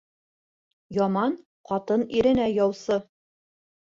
Яман 0.95 1.35
ҡатын 1.71 2.05
иренә 2.21 2.47
яусы. 2.53 2.99